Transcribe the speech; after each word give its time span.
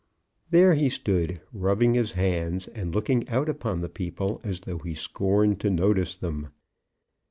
There 0.49 0.73
he 0.73 0.89
stood, 0.89 1.41
rubbing 1.53 1.93
his 1.93 2.13
hands 2.13 2.67
and 2.67 2.91
looking 2.91 3.29
out 3.29 3.47
upon 3.47 3.81
the 3.81 3.87
people 3.87 4.41
as 4.43 4.61
though 4.61 4.79
he 4.79 4.95
scorned 4.95 5.59
to 5.59 5.69
notice 5.69 6.15
them. 6.15 6.47